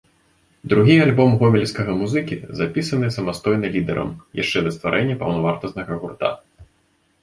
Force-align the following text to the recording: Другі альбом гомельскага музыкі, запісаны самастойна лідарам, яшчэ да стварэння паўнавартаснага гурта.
Другі 0.71 0.95
альбом 1.05 1.35
гомельскага 1.41 1.91
музыкі, 2.01 2.39
запісаны 2.61 3.13
самастойна 3.19 3.73
лідарам, 3.79 4.09
яшчэ 4.43 4.59
да 4.69 4.77
стварэння 4.81 5.15
паўнавартаснага 5.25 5.93
гурта. 6.05 6.39